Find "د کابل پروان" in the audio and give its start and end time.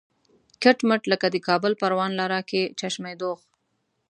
1.31-2.11